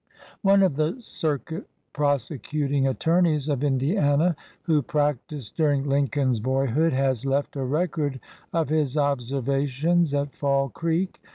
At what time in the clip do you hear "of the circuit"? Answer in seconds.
0.63-1.67